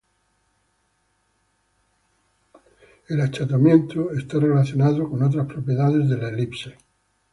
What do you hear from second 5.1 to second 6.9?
otras propiedades de la elipse.